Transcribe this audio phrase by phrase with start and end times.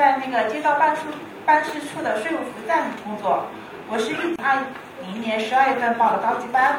[0.00, 1.02] 在那个街道办事
[1.44, 3.44] 办事处的税务服务站工作。
[3.86, 4.56] 我是一二
[5.06, 6.78] 零年十二月份报的高级班。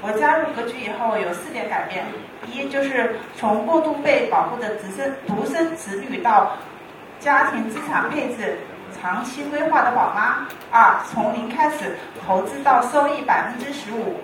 [0.00, 2.02] 我加入格局以后有四点改变：
[2.50, 6.56] 一就是从过度被保护的独生独生子女到
[7.20, 8.56] 家庭资产配置
[8.98, 14.16] 长期规划的宝妈；二从零开始投资到收益百分之十五；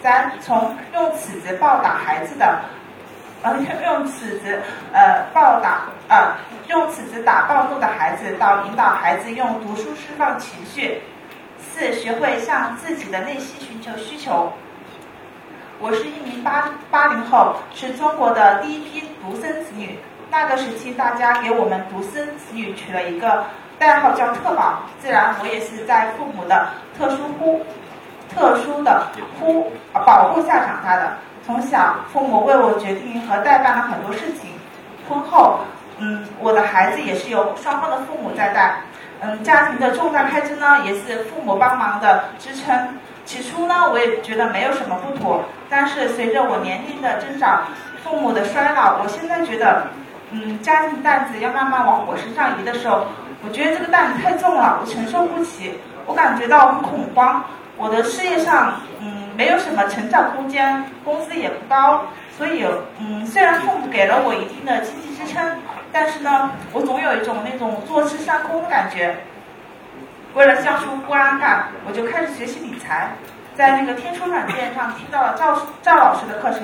[0.00, 2.60] 三从用尺子暴打孩子的。
[3.42, 4.60] 呃，用尺子
[4.92, 6.34] 呃暴打呃
[6.68, 11.02] 用尺子打暴怒的孩子，到引导孩子用读书释放情绪。
[11.58, 14.52] 四，学会向自己的内心寻求需求。
[15.78, 19.98] 我是一名八八零后，是中国的第一批独生子女。
[20.30, 23.44] 那个时期，大家给我们独生子女取了一个
[23.78, 27.64] 代号叫“特宝”，自然我也是在父母的特殊呼、
[28.36, 29.06] 特殊的
[29.40, 31.14] 呼保护下长大的。
[31.46, 34.50] 从小，父母为我决定和代办了很多事情。
[35.08, 35.60] 婚后，
[35.98, 38.76] 嗯，我的孩子也是由双方的父母在带。
[39.20, 42.88] 嗯，家庭的重大开支呢，也是父母帮忙的支撑。
[43.24, 45.42] 起初呢，我也觉得没有什么不妥。
[45.70, 47.62] 但是随着我年龄的增长，
[48.02, 49.84] 父母的衰老，我现在觉得，
[50.32, 53.06] 嗯，家庭担子要慢慢往我身上移的时候，
[53.44, 55.78] 我觉得这个担子太重了，我承受不起。
[56.06, 57.42] 我感觉到很恐慌。
[57.76, 59.24] 我的事业上，嗯。
[59.36, 62.06] 没有什么成长空间，工资也不高，
[62.38, 62.64] 所以，
[62.98, 65.58] 嗯，虽然父母给了我一定的经济支撑，
[65.92, 69.14] 但是呢，我总有一种那种坐吃山空的感觉。
[70.32, 73.10] 为了消除不安感，我就开始学习理财，
[73.54, 76.62] 在那个天书软件上听到了赵赵老师的课程，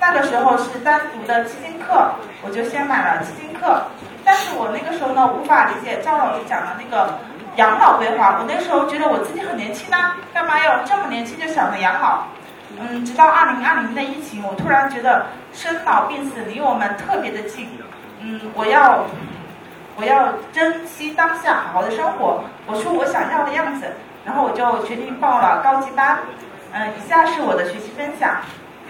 [0.00, 3.82] 那个时候是单独的基金课，我就先买了基金课，
[4.24, 7.18] 但是我那个时候呢，无法理解赵老师讲的那个。
[7.56, 12.24] 养老规划，我那时候觉得我自己很年轻呐，干嘛要这么年轻就想着养老？
[12.78, 17.68] 嗯，直到二零二零的疫情，我突然觉得生老病死离我们特别的近。
[18.20, 19.04] 嗯，我要
[19.96, 23.86] 我要珍惜当下，好好的生活，活出我想要的样子。
[24.24, 26.18] 然后我就决定报了高级班。
[26.72, 28.36] 嗯，以下是我的学习分享：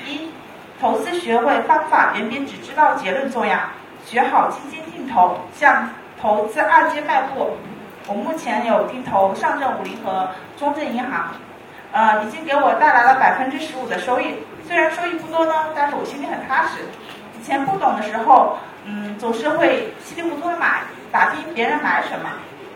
[0.04, 0.30] 一，
[0.78, 3.58] 投资学会方法远比只知道结论重要，
[4.04, 5.88] 学好基金定投，向
[6.20, 7.56] 投资二阶迈步。
[8.06, 11.32] 我目前有定投上证五零和中证银行，
[11.92, 14.34] 呃，已经给我带来了百分之十五的收益。
[14.66, 16.84] 虽然收益不多呢，但是我心里很踏实。
[17.38, 22.30] 以前不懂的时候，嗯，总是会稀里糊涂的买，打听别人买什么。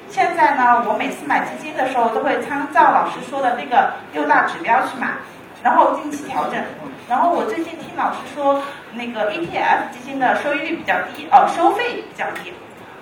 [0.08, 5.08] 现在呢，我每次买基金的时候，都会参照老师说的那个六大指标去买，
[5.62, 6.60] 然后定期调整。
[7.08, 12.52] 然后我最近听老师说，那个 ETF 基金的收益率比较低，呃，收费比较低。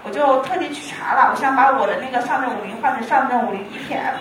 [0.05, 4.15] 我就特地去查了，我想把我的那个上证五零换成上证五零 ETF，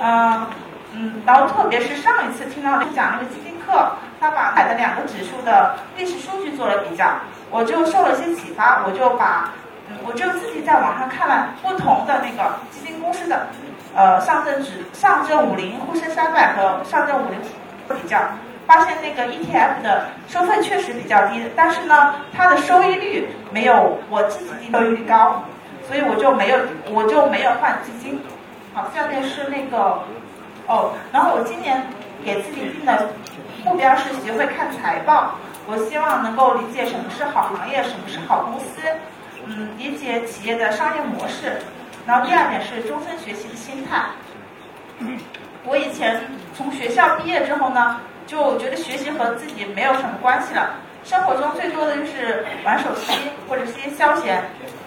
[0.00, 0.46] 嗯
[0.92, 7.06] 嗯，然后特别是上一次听到讲那个基金课，他把买的两个指数的历史数据做了比较，
[7.50, 9.50] 我就受了些启发，我就把，
[10.04, 13.46] 我就自己在网上看了不同的那个基金公司的，
[13.94, 17.38] 呃，上证指上证五零沪深三百和上证五零
[17.86, 18.18] 做比较。
[18.66, 25.42] 发现那个 ETF 的收费确实比较低，但是呢，它的收益率没有我自己定收益率高，
[25.86, 26.58] 所以我就没有
[26.90, 28.18] 我就没有换基金。
[28.72, 30.02] 好，下面是那个
[30.66, 31.86] 哦，然后我今年
[32.24, 33.10] 给自己定的
[33.64, 35.34] 目标是学会看财报，
[35.66, 38.80] 我希望能够理解什么是好行业，什么是好公司，
[39.44, 41.60] 嗯，理解企业的商业模式。
[42.06, 44.06] 然后第二点是终身学习的心态。
[45.64, 46.20] 我以前
[46.56, 48.00] 从学校毕业之后呢。
[48.26, 50.70] 就觉得学习和自己没有什么关系了，
[51.04, 53.12] 生活中最多的就是玩手机
[53.48, 54.42] 或者是些消闲。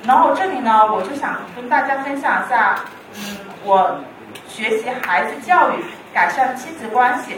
[0.05, 2.79] 然后这里呢，我就想跟大家分享一下，
[3.15, 3.99] 嗯，我
[4.47, 5.83] 学习孩子教育，
[6.13, 7.35] 改善亲子关系。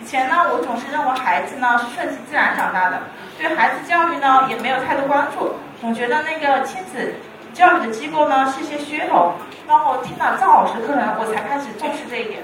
[0.00, 3.00] 以前呢，我总是认为孩子呢是顺其自然长大的，
[3.38, 7.14] 对孩子教育呢也没有太多关注，总觉得那个亲子
[7.52, 9.34] 教育的机构呢是一些噱头。
[9.66, 12.42] 然后听了赵老师的课程，我才开始重视这一点。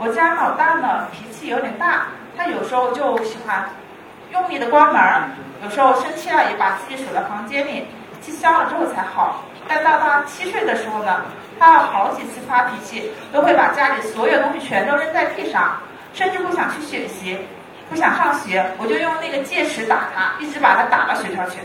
[0.00, 3.68] 我家老大呢脾气有点大，他有时候就喜欢
[4.30, 5.02] 用力的关门，
[5.64, 7.84] 有时候生气了也把自己锁在房间里，
[8.20, 9.42] 气消了之后才好。
[9.66, 11.22] 但到他七岁的时候呢，
[11.58, 15.78] 他有好几次发脾气都会把家里所有东西全都扔在地上，
[16.14, 17.36] 甚至不想去学习，
[17.90, 21.58] 不想上学，我就用那个戒尺打他，一直把他打到学校去。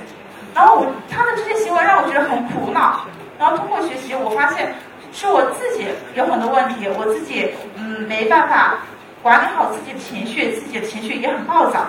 [0.56, 3.06] 然后我他的这些行为让我觉得很苦恼。
[3.38, 4.74] 然后通过学习，我发现。
[5.14, 8.80] 是我自己有很多问题，我自己嗯没办法
[9.22, 11.86] 管理好自己的情绪，自己的情绪也很暴躁，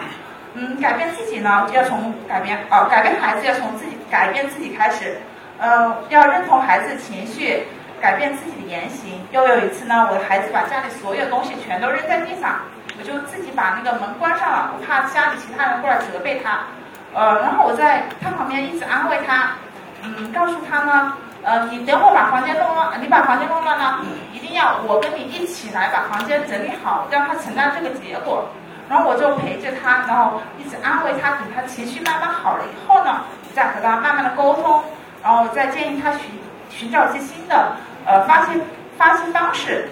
[0.53, 5.17] 嗯，改变自己呢要从改变哦，改变孩子要从自己改变自己开始，
[5.59, 7.65] 嗯，要认同孩子的情绪，
[8.00, 9.19] 改变自己的言行。
[9.32, 12.61] 又有一次呢，我的孩子把家里所有东西全都扔在地上，
[12.99, 16.61] 我就自己把那个门关上了，我怕家里其他人过来责备他，
[17.15, 19.53] 呃，然后我在他旁边一直安慰他，
[20.03, 21.17] 嗯，告诉他呢。
[21.44, 24.00] 呃，你等会把房间弄乱，你把房间弄乱了，
[24.32, 28.49] 一定要我跟你一起来把房间整理好，让他承担这个结果。
[28.88, 33.20] 然后我就陪着他，然后一直安慰他，等他情绪慢慢好了以后呢，
[33.55, 34.82] 再和他慢慢的沟通，
[35.23, 36.31] 然后再建议他寻
[36.70, 37.76] 寻找一些新的
[38.06, 38.52] 呃发泄
[38.96, 39.88] 发泄方式。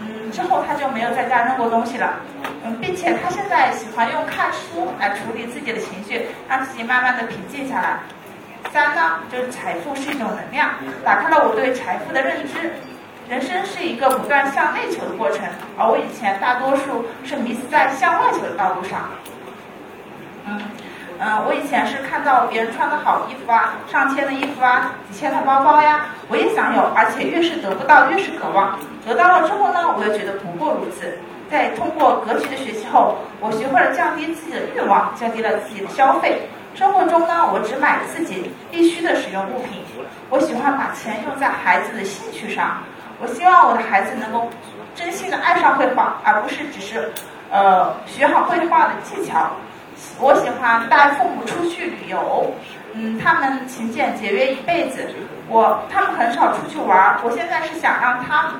[0.00, 2.14] 嗯，之后他就没有在家扔过东西了。
[2.64, 7.98] 嗯，并且他现在喜欢用看书来处理自己的情绪，让自己慢慢的平静下来。
[8.72, 10.70] 三呢，就是财富是一种能量，
[11.04, 12.72] 打开了我对财富的认知。
[13.28, 15.46] 人生是一个不断向内求的过程，
[15.76, 19.10] 而我以前大多数是迷失在向外求的道路上。
[20.46, 20.58] 嗯
[21.20, 28.78] 嗯，我以前是看到别人穿的好衣服啊，上千的衣服啊，几千的包包呀，我也想有，而且越是得不到，越是渴望。
[29.06, 31.12] 得到了之后呢，我又觉得不过如此。
[31.50, 36.48] 在通过格局的学习后，我学会了降低自己的欲望，降低了自己的消费。
[36.74, 39.82] 生活中呢，我只买自己必须的使用物品。
[40.30, 42.78] 我喜欢把钱用在孩子的兴趣上。
[43.20, 44.48] 我希望我的孩子能够
[44.94, 47.12] 真心的爱上绘画，而不是只是
[47.50, 49.50] 呃学好绘画的技巧。
[50.18, 52.50] 我喜欢带父母出去旅游，
[52.94, 55.06] 嗯，他们勤俭节约一辈子，
[55.48, 57.18] 我他们很少出去玩。
[57.22, 58.52] 我现在是想让他们，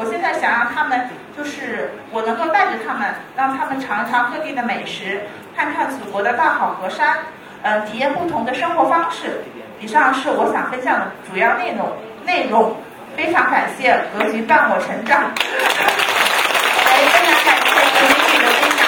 [0.00, 5.20] 我现在想让他们就是我能够带着他们，让他们尝一尝各地的美食，
[5.54, 7.18] 看看祖国的大好河山，
[7.60, 9.42] 嗯，体验不同的生活方式。
[9.78, 11.94] 以上是我想分享的主要内容
[12.24, 12.74] 内容。
[13.14, 18.86] 非常感谢格局伴我成长， 非常感谢美女的分享。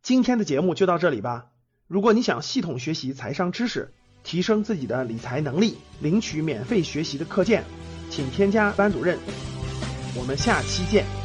[0.00, 1.46] 今天的节目就到这里吧。
[1.88, 3.92] 如果你想系统学习财商知识，
[4.22, 7.64] 提升自己的理财能力，领取免费学习的课件，
[8.10, 9.18] 请添加班主任。
[10.14, 11.21] 我们下期见。